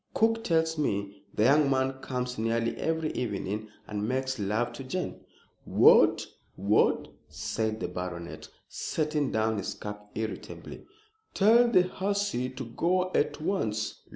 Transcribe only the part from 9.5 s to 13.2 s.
his cup irritably. "Tell the hussy to go